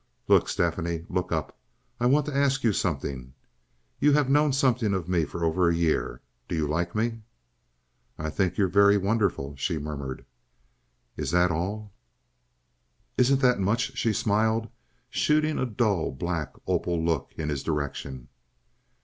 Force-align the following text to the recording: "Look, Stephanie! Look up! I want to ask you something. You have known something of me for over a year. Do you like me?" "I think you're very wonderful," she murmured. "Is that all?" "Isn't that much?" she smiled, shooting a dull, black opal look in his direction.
"Look, 0.27 0.49
Stephanie! 0.49 1.05
Look 1.09 1.31
up! 1.31 1.55
I 1.99 2.07
want 2.07 2.25
to 2.25 2.35
ask 2.35 2.63
you 2.63 2.73
something. 2.73 3.35
You 3.99 4.13
have 4.13 4.31
known 4.31 4.51
something 4.51 4.95
of 4.95 5.07
me 5.07 5.25
for 5.25 5.45
over 5.45 5.69
a 5.69 5.75
year. 5.75 6.21
Do 6.47 6.55
you 6.55 6.67
like 6.67 6.95
me?" 6.95 7.21
"I 8.17 8.31
think 8.31 8.57
you're 8.57 8.67
very 8.67 8.97
wonderful," 8.97 9.55
she 9.57 9.77
murmured. 9.77 10.25
"Is 11.17 11.29
that 11.29 11.51
all?" 11.51 11.91
"Isn't 13.15 13.41
that 13.43 13.59
much?" 13.59 13.95
she 13.95 14.11
smiled, 14.11 14.69
shooting 15.11 15.59
a 15.59 15.67
dull, 15.67 16.09
black 16.09 16.55
opal 16.65 16.99
look 17.05 17.33
in 17.37 17.49
his 17.49 17.61
direction. 17.61 18.27